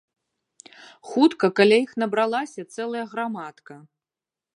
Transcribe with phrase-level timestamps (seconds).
[1.09, 3.73] Хутка каля іх набралася цэлая грамадка.